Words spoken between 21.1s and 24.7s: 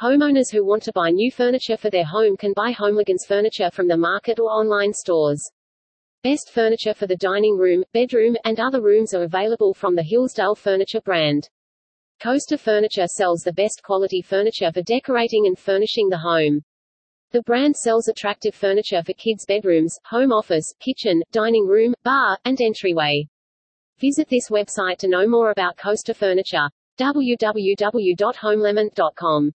dining room, bar, and entryway. Visit this